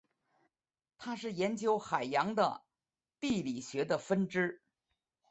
[0.97, 2.63] 它是研究海洋的
[3.19, 4.63] 地理学的分支。